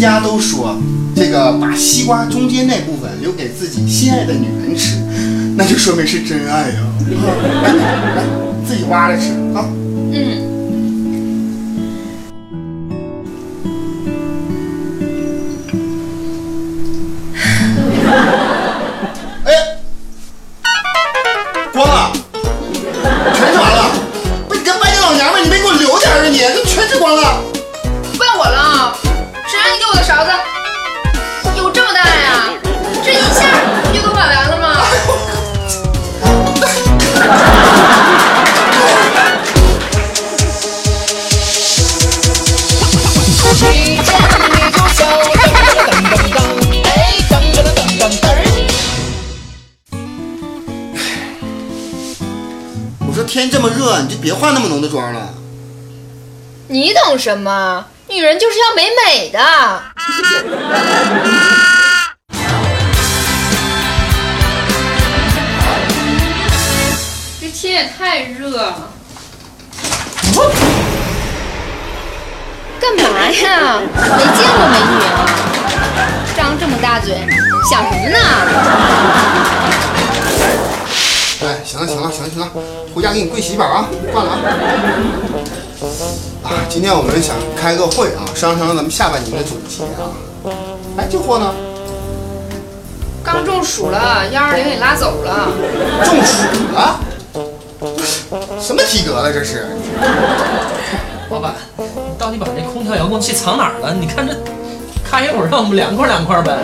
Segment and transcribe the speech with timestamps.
[0.00, 0.74] 家都说，
[1.14, 4.96] 这个把西瓜中间那部分留给自己心爱的女人吃，
[5.56, 6.76] 那就说明是真爱呀、
[7.62, 7.74] 来
[8.16, 8.24] 来，
[8.66, 9.24] 自己挖着吃
[9.54, 9.68] 啊。
[10.12, 10.48] 嗯，
[19.44, 19.52] 哎，
[21.74, 22.10] 光了，
[23.34, 23.90] 全吃完了。
[24.48, 26.38] 不，你个败家老娘们，你没给我留点儿啊你？
[26.38, 27.49] 这全吃光了。
[30.10, 30.30] 勺子？
[31.56, 32.50] 有这么大呀？
[33.04, 33.46] 这一下
[33.84, 34.82] 不就都买完了吗？
[43.22, 44.10] 一见你就笑，
[45.30, 46.36] 噔噔噔噔，
[46.82, 46.90] 哎，
[47.30, 48.26] 噔噔噔噔噔噔。
[53.06, 55.28] 我说天这么热，你就别化那么浓的妆了。
[56.66, 57.84] 你懂什么？
[58.08, 59.38] 女人就是要美美的。
[67.40, 68.90] 这天也太热了。
[72.80, 73.80] 干嘛呀？
[73.94, 75.08] 没见过美女啊！
[76.34, 77.14] 张这么大嘴，
[77.70, 78.18] 想什么呢？
[81.42, 82.48] 哎，行了行了行了行了，
[82.94, 84.38] 回家给你跪洗一板啊，挂了啊。
[86.50, 90.10] 啊，今天我们想开个会啊，商量商量咱们下半年的总结啊。
[90.96, 91.54] 哎，这货呢？
[93.22, 95.48] 刚中暑了，幺二零给拉走了。
[96.02, 96.42] 中暑
[96.74, 96.98] 了？
[98.60, 99.68] 什么体格了这是？
[101.30, 101.84] 老板，你
[102.18, 103.94] 到底把这空调遥控器藏哪儿了？
[103.94, 104.36] 你看这，
[105.08, 106.58] 开一会儿让我们凉快凉快呗。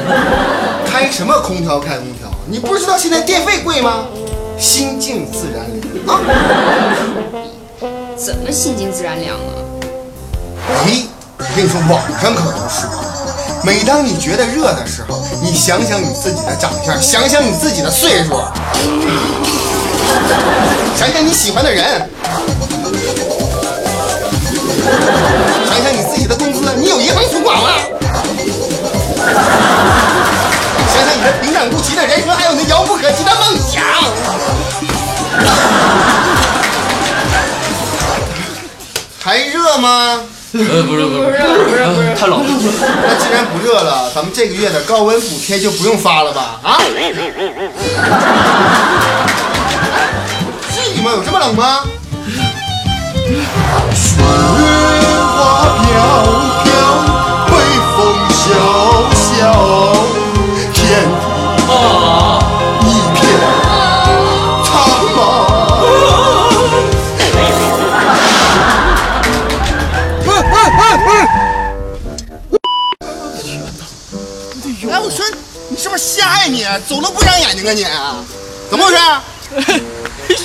[0.91, 2.29] 开什么空调开空调？
[2.49, 4.07] 你不知道现在电费贵吗？
[4.59, 5.65] 心静自然
[6.05, 6.21] 凉啊！
[8.17, 9.63] 怎么心静自然凉啊？
[10.69, 11.03] 哎，
[11.39, 12.91] 我跟你说，网上可都说，
[13.63, 18.41] 每当你觉得热的时候，你想想你自己的长相，想想你自己的岁数，
[20.97, 22.09] 想想你喜欢的人，
[25.69, 27.69] 想想你自己的工资，你有银行存款吗？
[40.59, 42.47] 呃，不是不是不是不是不是太冷了。
[43.03, 46.59] 那既然不热了，咱们这个月的高温补贴就不用发了吧？
[46.63, 46.79] 啊？
[50.73, 51.11] 至于吗？
[51.13, 51.83] 有这么冷吗？
[53.93, 54.25] 雪花
[55.83, 56.56] 飘飘，
[76.55, 76.89] 呀你？
[76.89, 77.87] 走路不长眼睛啊你？
[78.71, 78.99] 怎么回事？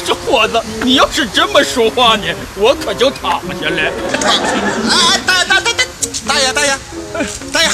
[0.06, 2.24] 小伙子，你要是这么说话呢，
[2.56, 3.82] 我可就躺下了。
[4.90, 5.84] 哎，大大大大
[6.28, 6.78] 大爷大爷
[7.52, 7.70] 大爷，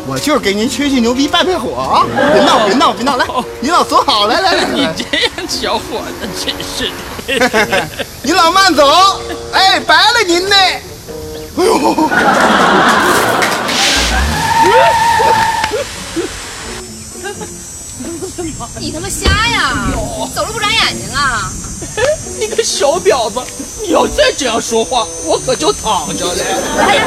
[0.06, 2.06] 我就是给您吹吹牛逼败败火啊！
[2.32, 3.26] 别闹别闹别闹，来，
[3.60, 6.90] 您老走好，来来来， 你这样小伙子真是
[7.38, 7.88] 的。
[8.22, 8.86] 您老慢走，
[9.52, 10.56] 哎，白了您呢。
[10.56, 12.10] 哎呦，
[18.78, 19.90] 你他妈瞎呀？
[20.34, 21.50] 走路不长眼睛啊？
[22.38, 23.40] 你个小婊子，
[23.82, 26.34] 你要再这样说话，我可就躺下了。
[26.78, 27.02] 来呀，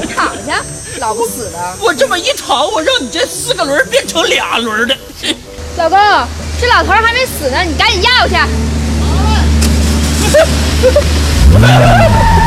[0.00, 0.62] 你躺下，
[0.98, 1.76] 老不死的。
[1.80, 4.96] 我这么一躺，我让你这四个轮变成俩轮儿的。
[5.76, 5.98] 老公，
[6.60, 8.36] 这老头还没死呢，你赶紧压过去。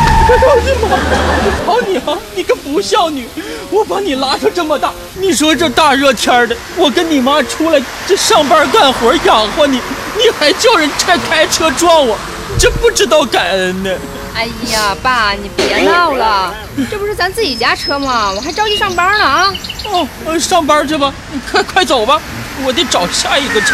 [1.66, 3.28] 好你啊，你个不孝女！
[3.72, 9.80] 我把你拉扯这么大，你说这大热天的，我跟你妈出来这上班干活养活你，
[10.16, 12.18] 你还叫人开开车撞我，
[12.50, 13.90] 你这不知道感恩呢。
[14.36, 16.54] 哎呀，爸，你别闹了，
[16.90, 18.32] 这不是咱自己家车吗？
[18.32, 19.54] 我还着急上班呢啊！
[19.92, 22.22] 哦，呃上班去吧，你快快走吧，
[22.64, 23.74] 我得找下一个车。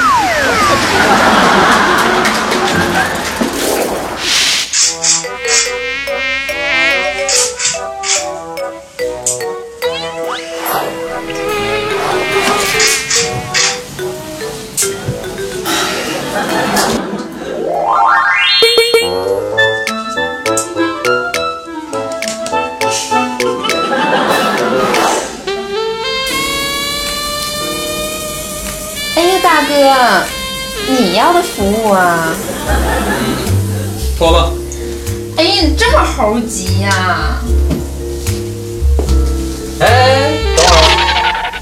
[31.01, 32.31] 你要的服务啊？
[34.19, 34.51] 脱吧。
[35.35, 37.39] 哎呀，你这么猴急呀、
[39.79, 41.53] 哎，等会儿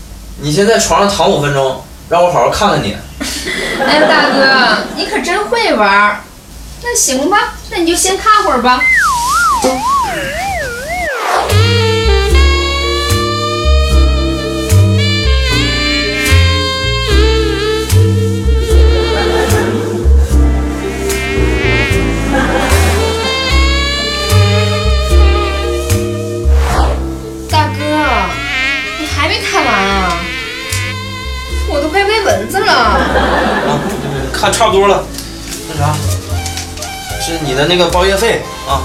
[0.42, 2.98] 你先在床上躺五分钟，让我好好看看你。
[3.80, 6.20] 哎呀，大哥，你可真会玩儿。
[6.84, 8.82] 那行吧，那你就先看会儿吧。
[9.64, 9.70] 大
[31.70, 32.74] 我都快喂蚊子了。
[32.74, 32.98] 啊，
[34.34, 35.04] 看差不多了。
[35.70, 35.94] 那啥，
[37.22, 38.82] 是你的那个包夜费啊，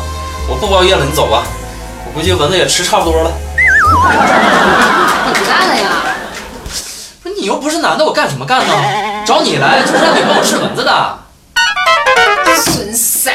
[0.49, 1.45] 我不包夜了，你走吧。
[2.07, 3.33] 我估计蚊子也吃差不多了。
[5.27, 5.91] 你不干了呀？
[7.23, 8.75] 不是你又不是男的，我干什么干呢？
[9.27, 11.19] 找你来就是让你帮我吃蚊子的。
[12.55, 13.31] 损色！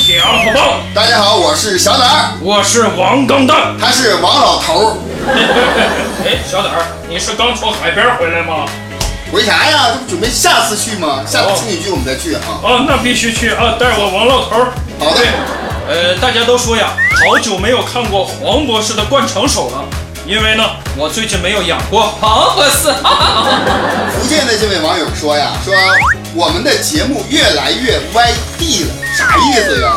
[0.00, 0.06] 上。
[0.06, 0.80] 跟帖啊，好棒！
[0.94, 3.76] 大家好，我是小胆儿，我是王钢蛋。
[3.78, 4.96] 他是王老头儿。
[6.24, 8.64] 哎，小胆儿，你是刚从海边回来吗？
[9.30, 9.90] 回啥呀？
[9.92, 11.22] 这不准备下次去吗？
[11.26, 12.40] 下次情侣剧我们再去啊。
[12.62, 13.76] 哦，那必须去啊！
[13.78, 14.72] 带我王老头儿。
[14.98, 15.20] 好的，
[15.88, 19.84] 呃，大家都说呀，好久没有看过黄博士的灌肠手了，
[20.26, 20.64] 因为呢，
[20.96, 22.88] 我最近没有养过黄博士。
[24.16, 25.74] 福建的这位网友说呀，说
[26.34, 29.92] 我们的节目越来越歪地了，啥意思呀？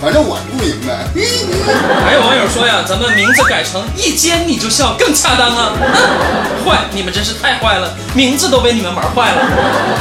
[0.00, 1.06] 反正我不明白。
[2.04, 5.72] 还有网友说呀，咱们名字改成一见你就笑更恰当啊！
[6.64, 9.42] 坏，你们真是太坏了，名字都被你们玩坏了。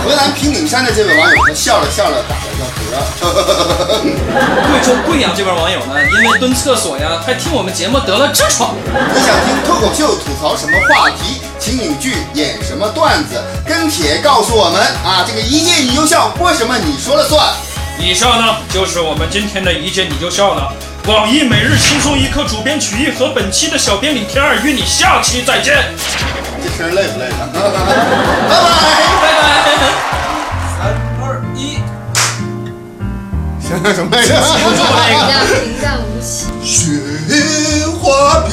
[0.04, 2.98] 河南平顶山的这位网友他笑了笑了，打了个嗝。
[4.72, 8.74] 贵州贵阳这边网友呢，因为蹲厕所呀，还听我们节目得了痔疮。
[9.14, 15.24] 你想听脱口秀吐槽什么话题，情景剧演什么段子，跟帖告诉我们啊！
[15.28, 17.54] 这个一见你就笑，为什么你说了算？
[18.02, 20.74] 以上呢就是我们今天的一见你就笑了。
[21.06, 25.84] 网易每日轻松一刻主编曲艺和本期的小编李天二与你下期再见，
[26.64, 27.30] 这声累不累？
[27.30, 27.50] 呢？
[27.54, 27.70] 拜拜。
[28.50, 29.84] 拜拜。
[30.78, 31.78] 三二一，
[33.62, 34.30] 想想什么来着？
[34.30, 36.50] 评价平淡无奇。
[36.64, 38.52] 雪花飘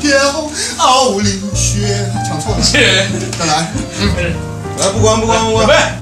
[0.00, 0.10] 飘，
[0.78, 2.10] 傲立雪。
[2.26, 2.60] 唱错了，
[3.38, 3.52] 再来。
[4.78, 5.66] 来，不关不关不关。
[5.66, 6.01] 准备。